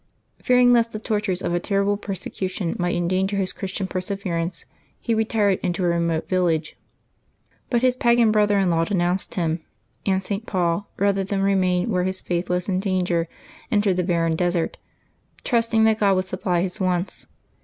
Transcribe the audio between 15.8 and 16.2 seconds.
that God